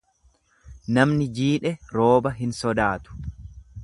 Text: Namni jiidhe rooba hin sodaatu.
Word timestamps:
Namni 0.97 1.27
jiidhe 1.39 1.73
rooba 1.97 2.33
hin 2.41 2.57
sodaatu. 2.61 3.19